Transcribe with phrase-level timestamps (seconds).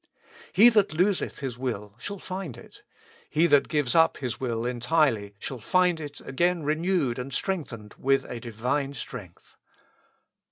[0.51, 2.81] He that loseth his will shall find it;
[3.29, 8.25] he that gives up his will entirely shall find it again renewed and strengthened with
[8.25, 9.57] a Divine strength.